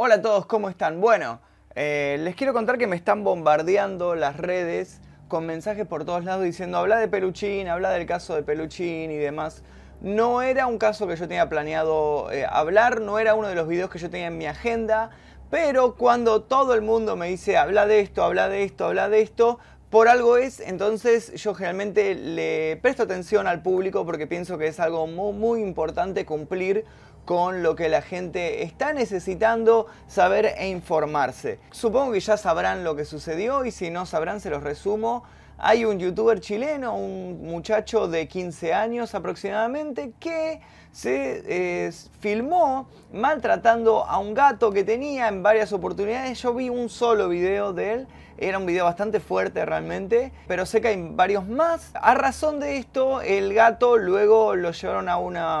[0.00, 1.00] Hola a todos, ¿cómo están?
[1.00, 1.40] Bueno,
[1.74, 6.44] eh, les quiero contar que me están bombardeando las redes con mensajes por todos lados
[6.44, 9.64] diciendo habla de Peluchín, habla del caso de Peluchín y demás.
[10.00, 13.66] No era un caso que yo tenía planeado eh, hablar, no era uno de los
[13.66, 15.10] videos que yo tenía en mi agenda,
[15.50, 19.20] pero cuando todo el mundo me dice habla de esto, habla de esto, habla de
[19.20, 19.58] esto,
[19.90, 24.78] por algo es, entonces yo generalmente le presto atención al público porque pienso que es
[24.78, 26.84] algo muy, muy importante cumplir
[27.28, 31.58] con lo que la gente está necesitando saber e informarse.
[31.72, 35.24] Supongo que ya sabrán lo que sucedió y si no sabrán se los resumo.
[35.58, 44.06] Hay un youtuber chileno, un muchacho de 15 años aproximadamente, que se eh, filmó maltratando
[44.06, 46.40] a un gato que tenía en varias oportunidades.
[46.40, 50.80] Yo vi un solo video de él era un video bastante fuerte realmente, pero sé
[50.80, 51.90] que hay varios más.
[51.94, 55.14] A razón de esto, el gato luego lo llevaron a,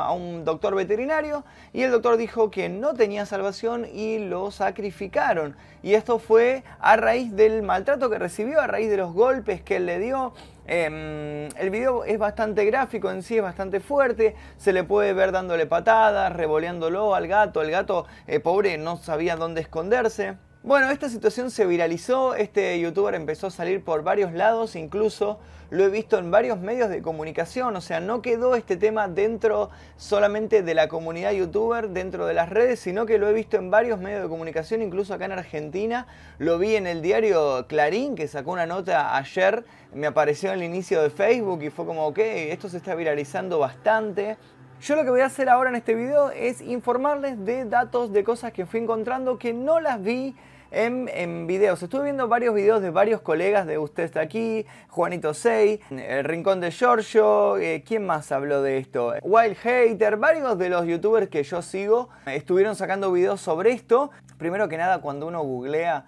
[0.04, 5.56] a un doctor veterinario y el doctor dijo que no tenía salvación y lo sacrificaron.
[5.82, 9.76] Y esto fue a raíz del maltrato que recibió, a raíz de los golpes que
[9.76, 10.32] él le dio.
[10.66, 14.36] Em, el video es bastante gráfico en sí, es bastante fuerte.
[14.58, 17.62] Se le puede ver dándole patadas, revoleándolo al gato.
[17.62, 20.36] El gato, eh, pobre, no sabía dónde esconderse.
[20.64, 25.38] Bueno, esta situación se viralizó, este youtuber empezó a salir por varios lados, incluso
[25.70, 29.70] lo he visto en varios medios de comunicación, o sea, no quedó este tema dentro
[29.96, 33.70] solamente de la comunidad youtuber, dentro de las redes, sino que lo he visto en
[33.70, 38.26] varios medios de comunicación, incluso acá en Argentina, lo vi en el diario Clarín, que
[38.26, 39.64] sacó una nota ayer,
[39.94, 43.60] me apareció en el inicio de Facebook y fue como, ok, esto se está viralizando
[43.60, 44.36] bastante,
[44.80, 48.22] yo lo que voy a hacer ahora en este video es informarles de datos de
[48.22, 50.36] cosas que fui encontrando que no las vi
[50.70, 51.82] en, videos.
[51.82, 56.60] Estuve viendo varios videos de varios colegas de Usted está aquí, Juanito Sey, El Rincón
[56.60, 59.14] de Giorgio, eh, ¿quién más habló de esto?
[59.22, 64.10] Wild Hater, varios de los youtubers que yo sigo estuvieron sacando videos sobre esto.
[64.36, 66.06] Primero que nada, cuando uno googlea,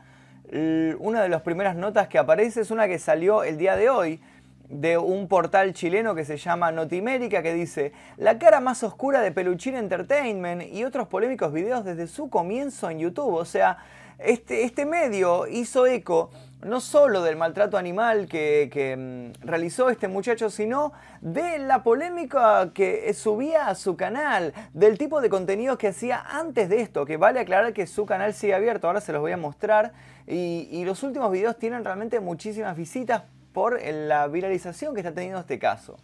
[0.98, 4.20] una de las primeras notas que aparece es una que salió el día de hoy
[4.70, 9.32] de un portal chileno que se llama Notimérica que dice la cara más oscura de
[9.32, 13.34] Peluchín Entertainment y otros polémicos videos desde su comienzo en YouTube.
[13.34, 13.78] O sea,
[14.18, 16.30] este, este medio hizo eco
[16.62, 23.12] no solo del maltrato animal que, mm, realizó este muchacho, sino de la polémica que
[23.14, 27.40] subía a su canal, del tipo de contenido que hacía antes de esto, que vale
[27.40, 29.92] aclarar que su canal sigue abierto, ahora se los voy a mostrar,
[30.26, 33.22] y, y los últimos videos tienen realmente muchísimas visitas
[33.60, 35.98] por la viralización que está teniendo este caso.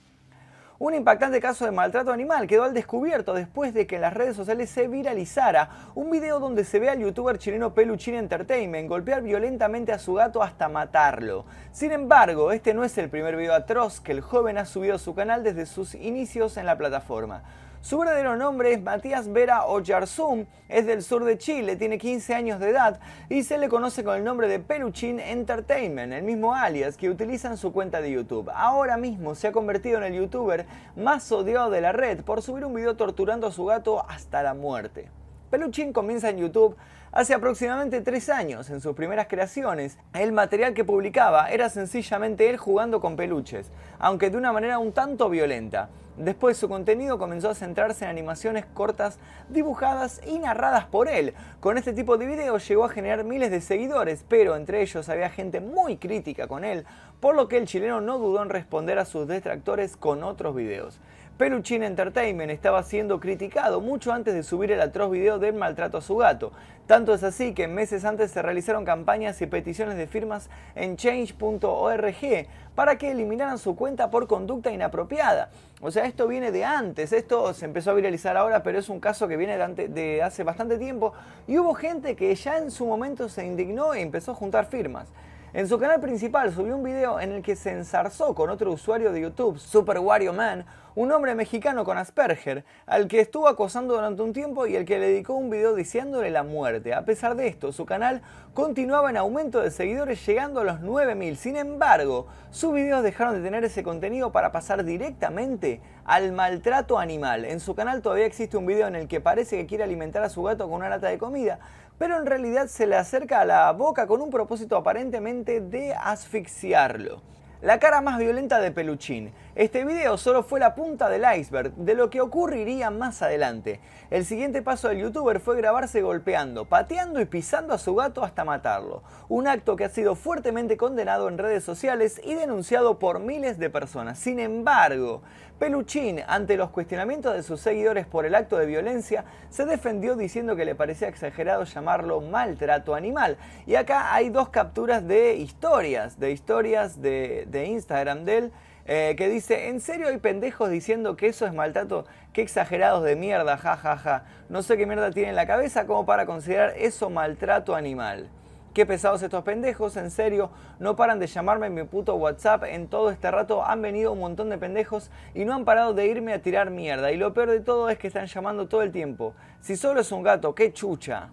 [0.78, 4.36] Un impactante caso de maltrato animal quedó al descubierto después de que en las redes
[4.36, 9.90] sociales se viralizara un video donde se ve al youtuber chileno Peluchín Entertainment golpear violentamente
[9.92, 11.46] a su gato hasta matarlo.
[11.72, 14.98] Sin embargo, este no es el primer video atroz que el joven ha subido a
[14.98, 17.42] su canal desde sus inicios en la plataforma.
[17.86, 22.58] Su verdadero nombre es Matías Vera Oyarzún, es del sur de Chile, tiene 15 años
[22.58, 22.98] de edad
[23.28, 27.46] y se le conoce con el nombre de Peluchin Entertainment, el mismo alias que utiliza
[27.48, 28.50] en su cuenta de YouTube.
[28.52, 30.66] Ahora mismo se ha convertido en el youtuber
[30.96, 34.54] más odiado de la red por subir un video torturando a su gato hasta la
[34.54, 35.08] muerte.
[35.52, 36.76] Peluchin comienza en YouTube
[37.16, 38.68] hace aproximadamente tres años.
[38.68, 44.28] En sus primeras creaciones, el material que publicaba era sencillamente él jugando con peluches, aunque
[44.28, 45.88] de una manera un tanto violenta.
[46.18, 49.18] Después su contenido comenzó a centrarse en animaciones cortas
[49.48, 51.32] dibujadas y narradas por él.
[51.60, 55.30] Con este tipo de videos llegó a generar miles de seguidores, pero entre ellos había
[55.30, 56.84] gente muy crítica con él,
[57.20, 61.00] por lo que el chileno no dudó en responder a sus detractores con otros videos.
[61.36, 66.00] Peluchin Entertainment estaba siendo criticado mucho antes de subir el atroz video del maltrato a
[66.00, 66.50] su gato.
[66.86, 72.46] Tanto es así que meses antes se realizaron campañas y peticiones de firmas en change.org
[72.74, 75.50] para que eliminaran su cuenta por conducta inapropiada.
[75.82, 78.98] O sea, esto viene de antes, esto se empezó a viralizar ahora, pero es un
[78.98, 81.12] caso que viene de, de hace bastante tiempo
[81.46, 85.06] y hubo gente que ya en su momento se indignó e empezó a juntar firmas.
[85.56, 89.10] En su canal principal subió un video en el que se ensarzó con otro usuario
[89.10, 94.20] de YouTube, Super Wario Man, un hombre mexicano con Asperger, al que estuvo acosando durante
[94.20, 96.92] un tiempo y al que le dedicó un video diciéndole la muerte.
[96.92, 98.20] A pesar de esto, su canal
[98.52, 101.38] continuaba en aumento de seguidores llegando a los 9000.
[101.38, 107.46] Sin embargo, sus videos dejaron de tener ese contenido para pasar directamente al maltrato animal.
[107.46, 110.28] En su canal todavía existe un video en el que parece que quiere alimentar a
[110.28, 111.58] su gato con una lata de comida,
[111.98, 117.22] pero en realidad se le acerca a la boca con un propósito aparentemente de asfixiarlo.
[117.62, 119.32] La cara más violenta de Peluchín.
[119.56, 123.80] Este video solo fue la punta del iceberg de lo que ocurriría más adelante.
[124.10, 128.44] El siguiente paso del youtuber fue grabarse golpeando, pateando y pisando a su gato hasta
[128.44, 129.02] matarlo.
[129.30, 133.70] Un acto que ha sido fuertemente condenado en redes sociales y denunciado por miles de
[133.70, 134.18] personas.
[134.18, 135.22] Sin embargo,
[135.58, 140.54] Peluchín, ante los cuestionamientos de sus seguidores por el acto de violencia, se defendió diciendo
[140.54, 143.38] que le parecía exagerado llamarlo maltrato animal.
[143.64, 148.52] Y acá hay dos capturas de historias, de historias de, Instagram de él,
[148.88, 152.04] eh, que dice, ¿en serio hay pendejos diciendo que eso es maltrato?
[152.32, 153.96] Qué exagerados de mierda, jajaja.
[153.96, 154.24] Ja, ja.
[154.48, 158.28] No sé qué mierda tiene en la cabeza como para considerar eso maltrato animal.
[158.76, 162.64] Qué pesados estos pendejos, en serio, no paran de llamarme en mi puto WhatsApp.
[162.64, 166.06] En todo este rato han venido un montón de pendejos y no han parado de
[166.06, 167.10] irme a tirar mierda.
[167.10, 169.34] Y lo peor de todo es que están llamando todo el tiempo.
[169.60, 171.30] Si solo es un gato, qué chucha.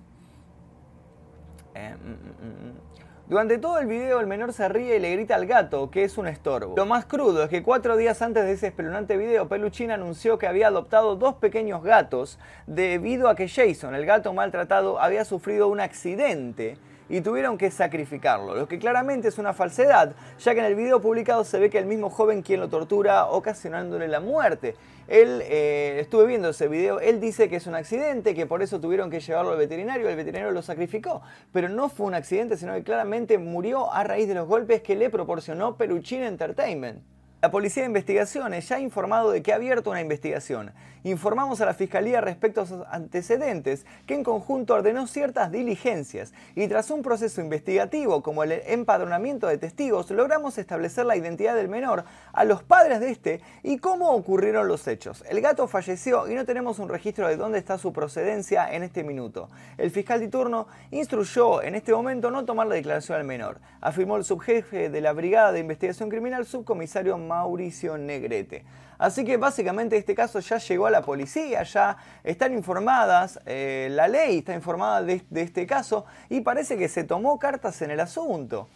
[1.76, 2.93] Eh, mm, mm, mm,
[3.26, 6.18] Durante todo el video el menor se ríe y le grita al gato que es
[6.18, 6.76] un estorbo.
[6.76, 10.46] Lo más crudo es que cuatro días antes de ese espeluznante video, Peluchín anunció que
[10.46, 12.38] había adoptado dos pequeños gatos
[12.68, 16.78] debido a que Jason, el gato maltratado, había sufrido un accidente
[17.14, 21.00] y tuvieron que sacrificarlo, lo que claramente es una falsedad, ya que en el video
[21.00, 24.76] publicado se ve que el mismo joven quien lo tortura ocasionándole la muerte.
[25.08, 28.82] Él, eh, estuve viendo ese video, él dice que es un accidente, que por eso
[28.82, 31.22] tuvieron que llevarlo al veterinario, el veterinario lo sacrificó,
[31.52, 34.96] pero no fue un accidente, sino que claramente murió a raíz de los golpes que
[34.96, 37.04] le proporcionó Peluchín Entertainment.
[37.44, 40.72] La Policía de Investigaciones ya ha informado de que ha abierto una investigación.
[41.04, 46.70] Informamos a la Fiscalía respecto a sus antecedentes, que en conjunto ordenó ciertas diligencias y
[46.70, 52.06] tras un proceso investigativo como el empadronamiento de testigos, logramos establecer la identidad del menor,
[52.32, 55.26] a los padres de este y cómo ocurrieron los hechos.
[55.30, 59.04] El gato falleció y no tenemos un registro de dónde está su procedencia en este
[59.04, 59.50] minuto.
[59.78, 64.16] El fiscal de turno instruyó en este momento no tomar la declaración al menor, afirmó
[64.16, 68.64] el subjefe de la Brigada de Investigación Criminal, subcomisario Mauricio Negrete.
[68.98, 74.08] Así que básicamente este caso ya llegó a la policía, ya están informadas, eh, la
[74.08, 78.70] ley está informada de, este caso y parece que se tomó cartas en el asunto.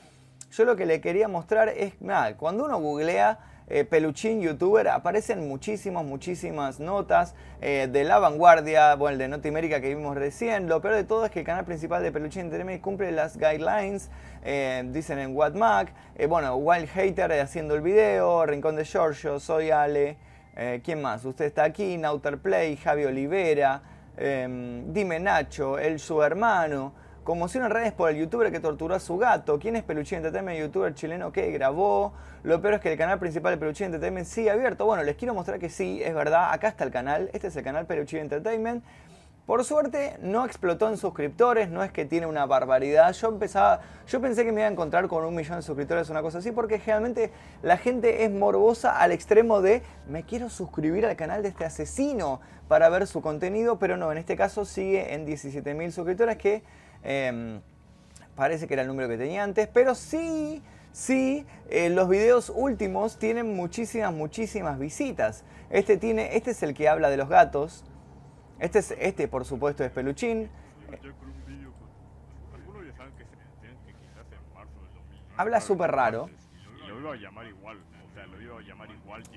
[0.51, 5.45] Yo lo que le quería mostrar es, nada, cuando uno googlea eh, peluchín youtuber, aparecen
[5.45, 10.69] muchísimas, muchísimas notas eh, de la vanguardia, bueno, el de Notimérica que vimos recién.
[10.69, 14.09] Lo peor de todo es que el canal principal de Peluchín Entertainment cumple las guidelines,
[14.45, 15.93] eh, dicen en WhatMac.
[16.29, 20.17] bueno, Wild Hater haciendo el video, Rincón de Giorgio, Soy Ale.
[20.83, 21.23] ¿Quién más?
[21.23, 23.83] Usted está aquí, Nauter Play, Javi Olivera,
[24.17, 26.93] em, Dime Nacho, el su hermano.
[27.27, 29.59] Conmoción en redes por el youtuber que torturó a su gato.
[29.59, 32.13] ¿Quién es Peluchín Entertainment, youtuber chileno que grabó?
[32.43, 34.85] Lo peor es que el canal principal de Peluchín Entertainment sigue abierto.
[34.85, 36.53] Bueno, les quiero mostrar que sí, es verdad.
[36.53, 37.29] Acá está el canal.
[37.33, 38.81] Este es el canal Peluchín Entertainment.
[39.45, 43.11] Por suerte no explotó en suscriptores, no es que tiene una barbaridad.
[43.11, 46.21] Yo empezaba, yo pensé que me iba a encontrar con un millón de suscriptores, una
[46.21, 51.17] cosa así, porque generalmente la gente es morbosa al extremo de me quiero suscribir al
[51.17, 52.39] canal de este asesino
[52.69, 56.63] para ver su contenido, pero no, en este caso sigue en 17.000 suscriptores que
[57.03, 57.61] Em,
[58.35, 60.61] parece que era el número que tenía antes, pero sí,
[60.91, 65.43] sí, eh, los videos últimos tienen muchísimas, muchísimas visitas.
[65.69, 67.83] Este, tiene, este es el que habla de los gatos.
[68.59, 70.49] Este, es, este por supuesto, es Peluchín.
[75.37, 76.29] Habla súper raro.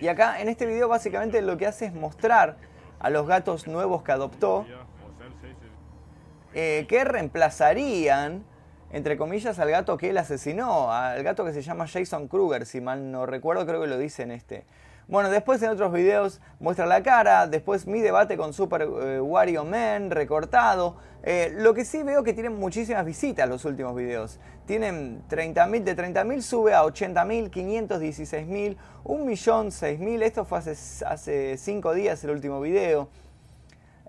[0.01, 2.57] Y acá en este video básicamente lo que hace es mostrar
[2.99, 4.67] a los gatos nuevos que adoptó
[6.55, 8.45] eh, que reemplazarían,
[8.93, 12.81] entre comillas, al gato que él asesinó, al gato que se llama Jason Kruger, si
[12.81, 14.65] mal no recuerdo, creo que lo dice en este.
[15.11, 19.65] Bueno, después en otros videos muestra la cara, después mi debate con Super eh, Wario
[19.65, 20.99] Man recortado.
[21.25, 24.39] Eh, lo que sí veo que tienen muchísimas visitas los últimos videos.
[24.67, 30.23] Tienen 30.000, de 30.000 sube a 80.000, 516.000, 1.006.000.
[30.23, 33.09] Esto fue hace, hace 5 días el último video.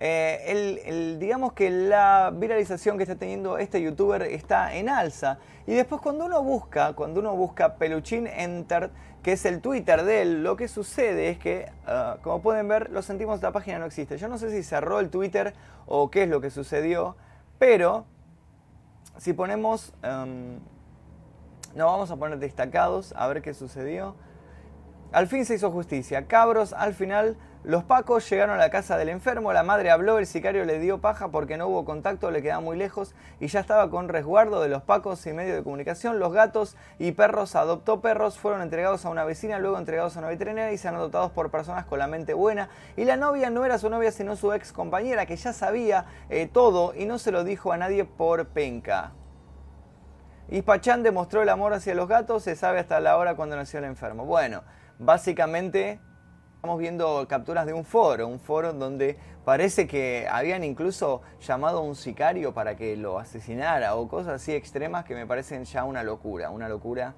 [0.03, 5.37] Eh, el, digamos que la viralización que está teniendo este youtuber está en alza.
[5.67, 8.89] Y después cuando uno busca, cuando uno busca Peluchín Enter,
[9.21, 12.89] que es el Twitter de él, lo que sucede es que, ah, como pueden ver,
[12.89, 14.17] lo sentimos, la página no existe.
[14.17, 15.53] Yo no sé si cerró el Twitter
[15.85, 17.15] o qué es lo que sucedió,
[17.59, 18.05] pero
[19.19, 20.57] si ponemos, um,
[21.75, 24.15] no vamos a poner destacados, a ver qué sucedió.
[25.11, 26.25] Al fin se hizo justicia.
[26.25, 30.25] Cabros, al final los pacos llegaron a la casa del enfermo, la madre habló, el
[30.25, 33.91] sicario le dio paja porque no hubo contacto, le quedaba muy lejos y ya estaba
[33.91, 36.17] con resguardo de los pacos y medio de comunicación.
[36.17, 40.29] Los gatos y perros adoptó perros, fueron entregados a una vecina, luego entregados a una
[40.29, 42.69] veterinaria y se han adoptados por personas con la mente buena.
[42.97, 46.49] Y la novia no era su novia sino su ex compañera que ya sabía eh,
[46.51, 49.11] todo y no se lo dijo a nadie por penca.
[50.49, 53.85] Ispachán demostró el amor hacia los gatos, se sabe hasta la hora cuando nació el
[53.85, 54.25] enfermo.
[54.25, 54.63] Bueno.
[54.97, 55.99] básicamente
[56.61, 61.81] estamos viendo capturas de un foro, un foro donde parece que habían incluso llamado a
[61.81, 66.03] un sicario para que lo asesinara o cosas así extremas que me parecen ya una
[66.03, 67.15] locura, una locura.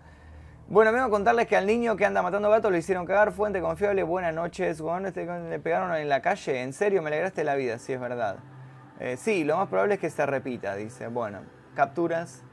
[0.69, 3.59] Bueno, vengo a contarles que al niño que anda matando gatos le hicieron cagar, fuente
[3.59, 7.79] confiable, buenas noches, este le pegaron en la calle, en serio, me alegraste la vida,
[7.79, 8.37] sí es verdad.
[9.01, 11.09] Eh, sí, lo más probable es que se repita, dice.
[11.09, 11.39] Bueno,
[11.75, 12.45] capturas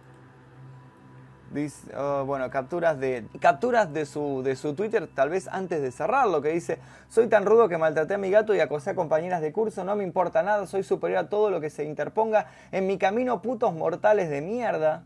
[1.96, 6.40] Oh, bueno, capturas de capturas de su, de su Twitter, tal vez antes de cerrarlo,
[6.40, 6.78] que dice,
[7.08, 9.96] soy tan rudo que maltraté a mi gato y acosé a compañeras de curso, no
[9.96, 13.74] me importa nada, soy superior a todo lo que se interponga en mi camino, putos
[13.74, 15.02] mortales de mierda.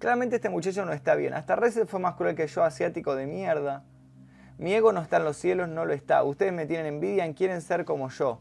[0.00, 3.26] Claramente este muchacho no está bien, hasta Reset fue más cruel que yo, asiático de
[3.26, 3.84] mierda.
[4.58, 6.24] Mi ego no está en los cielos, no lo está.
[6.24, 8.40] Ustedes me tienen envidia y quieren ser como yo.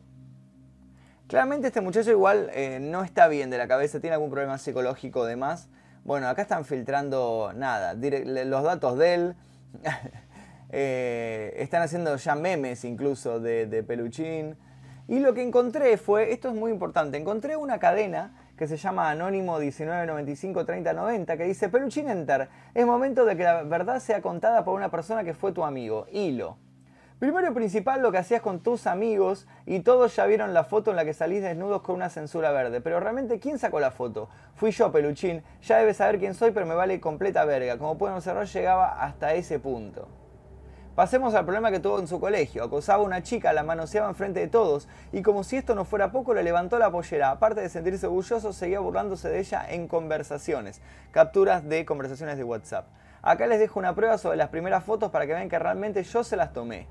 [1.27, 5.25] Claramente este muchacho igual eh, no está bien de la cabeza, tiene algún problema psicológico
[5.25, 5.69] de más.
[6.05, 9.35] Bueno, acá están filtrando nada, los datos de él.
[10.77, 14.57] Eh, están haciendo ya memes incluso de, de Peluchín.
[15.07, 19.09] Y lo que encontré fue, esto es muy importante, encontré una cadena que se llama
[19.09, 24.75] Anónimo 1995-3090 que dice, Peluchín Enter, es momento de que la verdad sea contada por
[24.75, 26.57] una persona que fue tu amigo, Hilo.
[27.19, 30.91] Primero y principal lo que hacías con tus amigos y todos ya vieron la foto
[30.91, 32.81] en la que salís desnudos con una censura verde.
[32.81, 34.27] Pero realmente, ¿quién sacó la foto?
[34.55, 35.41] Fui yo, peluchín.
[35.61, 37.77] Ya debes saber quién soy, pero me vale completa verga.
[37.77, 40.09] Como pueden observar, llegaba hasta ese punto.
[40.93, 42.65] Pasemos al problema que tuvo en su colegio.
[42.65, 46.11] Acosaba a una chica, la manoseaba enfrente de todos y como si esto no fuera
[46.11, 47.31] poco le levantó la pollera.
[47.31, 50.81] Aparte de sentirse orgulloso, seguía burlándose de ella en conversaciones.
[51.11, 52.87] Capturas de conversaciones de WhatsApp.
[53.21, 56.21] Acá les dejo una prueba sobre las primeras fotos para que vean que realmente yo
[56.25, 56.87] se las tomé.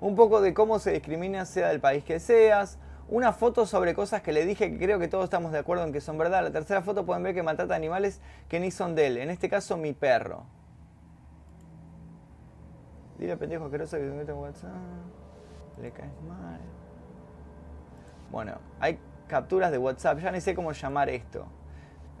[0.00, 2.78] Un poco de cómo se discrimina sea del país que seas,
[3.08, 5.92] una foto sobre cosas que le dije que creo que todos estamos de acuerdo en
[5.92, 6.42] que son verdad.
[6.42, 9.48] La tercera foto pueden ver que maltrata animales que ni son de él, en este
[9.48, 10.44] caso mi perro.
[13.18, 14.70] Dile pendejo asqueroso que mete en WhatsApp.
[15.82, 16.60] Le caes mal.
[18.30, 21.46] Bueno, hay capturas de WhatsApp, ya ni sé cómo llamar esto.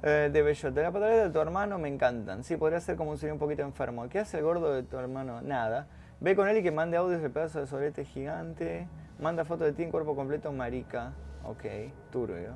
[0.02, 2.42] Eh, de Bellote, la pataleta de tu hermano me encantan.
[2.42, 4.08] Sí, podría ser como un señor un poquito enfermo.
[4.08, 5.42] ¿Qué hace el gordo de tu hermano?
[5.42, 5.88] Nada.
[6.20, 8.88] Ve con él y que mande audios del pedazo de solete gigante.
[9.18, 11.12] Manda fotos de ti en cuerpo completo, marica.
[11.44, 11.64] Ok,
[12.10, 12.54] turbio.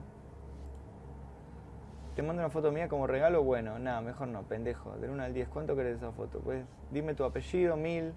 [2.16, 4.96] Te mando una foto mía como regalo, bueno, nada, mejor no, pendejo.
[4.98, 6.40] De 1 al 10, ¿cuánto querés esa foto?
[6.40, 8.14] Pues dime tu apellido, mil.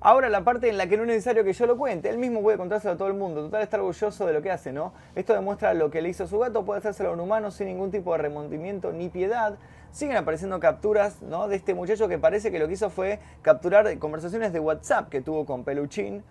[0.00, 2.42] Ahora la parte en la que no es necesario que yo lo cuente, él mismo
[2.42, 4.92] puede contárselo a todo el mundo, total está orgulloso de lo que hace, ¿no?
[5.14, 7.90] Esto demuestra lo que le hizo su gato, puede hacérselo a un humano sin ningún
[7.90, 9.56] tipo de remontimiento ni piedad.
[9.92, 11.48] Siguen apareciendo capturas, ¿no?
[11.48, 15.22] De este muchacho que parece que lo que hizo fue capturar conversaciones de WhatsApp que
[15.22, 16.22] tuvo con Peluchín.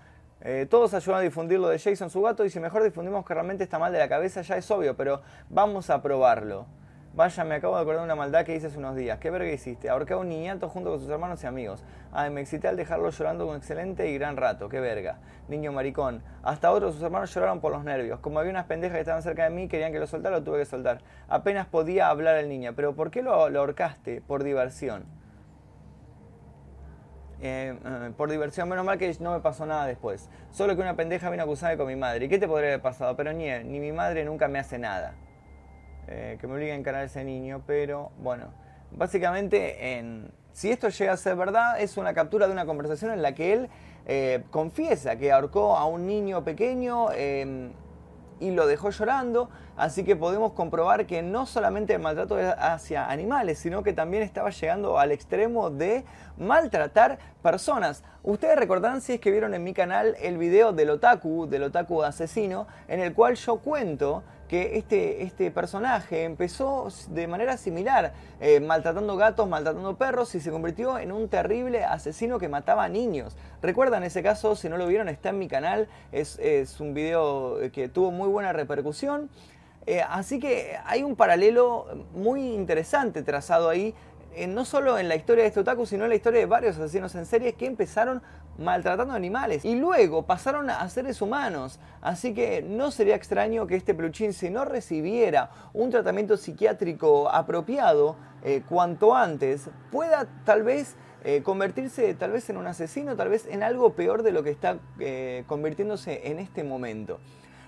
[0.41, 3.34] Eh, todos ayudan a difundir lo de Jason, su gato, y si mejor difundimos que
[3.34, 6.67] realmente está mal de la cabeza, ya es obvio, pero vamos a probarlo.
[7.15, 9.19] Vaya, me acabo de acordar de una maldad que hice hace unos días.
[9.19, 9.89] ¿Qué verga hiciste?
[9.89, 11.81] Ahorcaba a un niñato junto con sus hermanos y amigos.
[12.12, 14.67] Ay, me excité al dejarlo llorando con excelente y gran rato.
[14.67, 15.19] ¡Qué verga!
[15.48, 16.22] Niño maricón.
[16.43, 18.19] Hasta otros sus hermanos lloraron por los nervios.
[18.19, 20.60] Como había unas pendejas que estaban cerca de mí querían que lo soltara, lo tuve
[20.60, 21.00] que soltar.
[21.29, 22.74] Apenas podía hablar el niño.
[22.75, 24.19] ¿Pero por qué lo, ahorcaste?
[24.19, 25.05] Por diversión.
[27.39, 30.29] Eh, eh, por diversión, menos mal que no me pasó nada después.
[30.51, 32.25] Solo que una pendeja vino a acusarme con mi madre.
[32.25, 33.15] ¿Y qué te podría haber pasado?
[33.15, 35.13] Pero ni, ni mi madre nunca me hace nada.
[36.07, 38.45] Eh, que me obliga a encarar ese niño, pero bueno,
[38.91, 43.24] básicamente en, si esto llega a ser verdad, es una captura de una conversación en
[43.24, 43.69] la que él
[44.05, 47.71] eh, confiesa que ahorcó a un niño pequeño em,
[48.39, 53.57] y lo dejó llorando, así que podemos comprobar que no solamente el maltrato hacia animales,
[53.57, 56.05] sino que también estaba llegando al extremo de
[56.38, 58.03] maltratar personas.
[58.21, 62.03] Ustedes recordarán si es que vieron en mi canal el video del otaku, del otaku
[62.03, 68.59] asesino, en el cual yo cuento que este, este personaje empezó de manera similar, eh,
[68.59, 73.35] maltratando gatos, maltratando perros y se convirtió en un terrible asesino que mataba niños.
[73.61, 74.55] ¿Recuerdan ese caso?
[74.55, 75.87] Si no lo vieron, está en mi canal.
[76.11, 76.37] Es,
[76.79, 79.29] un video que tuvo muy buena repercusión.
[79.87, 83.93] Eh, así que hay un paralelo muy interesante trazado ahí
[84.47, 87.15] no solo en la historia de este otaku, sino en la historia de varios asesinos
[87.15, 88.21] en serie que empezaron
[88.57, 91.79] maltratando animales y luego pasaron a seres humanos.
[92.01, 98.15] Así que no sería extraño que este peluchín, si no recibiera un tratamiento psiquiátrico apropiado
[98.43, 103.47] eh, cuanto antes, pueda tal vez eh, convertirse tal vez en un asesino, tal vez
[103.47, 107.19] en algo peor de lo que está eh, convirtiéndose en este momento.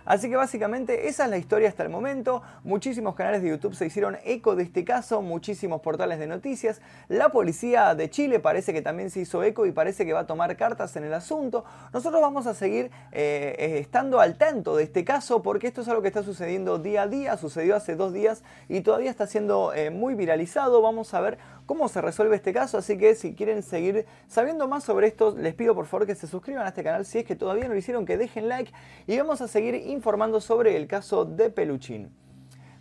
[0.07, 2.41] Así que básicamente esa es la historia hasta el momento.
[2.63, 6.79] Muchísimos canales de YouTube se hicieron eco de este caso, muchísimos portales de noticias.
[7.09, 10.25] La policía de Chile parece que también se hizo eco y parece que va a
[10.25, 11.65] tomar cartas en el asunto.
[11.91, 15.89] Nosotros vamos a seguir eh, eh, estando al tanto de este caso porque esto es
[15.89, 19.73] algo que está sucediendo día a día, sucedió hace dos días y todavía está siendo
[19.73, 20.81] eh, muy viralizado.
[20.81, 24.85] Vamos a ver cómo se resuelve este caso, así que si quieren seguir sabiendo más
[24.85, 27.35] sobre esto, les pido por favor que se suscriban a este canal si es que
[27.35, 28.71] todavía no lo hicieron, que dejen like
[29.05, 32.09] y vamos a seguir informando sobre el caso de Peluchín.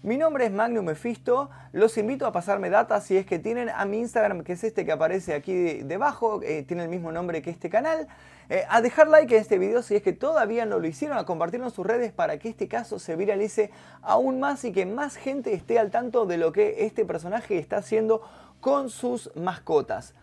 [0.03, 3.85] Mi nombre es Magnum Mephisto, los invito a pasarme data si es que tienen a
[3.87, 7.51] mi Instagram, que es este que aparece aquí debajo, eh, tiene el mismo nombre que
[7.51, 8.07] este canal,
[8.49, 11.25] eh, a dejar like en este video si es que todavía no lo hicieron, a
[11.25, 15.17] compartirlo en sus redes para que este caso se viralice aún más y que más
[15.17, 18.23] gente esté al tanto de lo que este personaje está haciendo
[18.61, 20.15] con sus mascotas.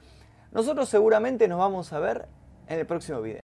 [0.52, 2.28] Nosotros seguramente nos vamos a ver
[2.68, 3.42] en el próximo video.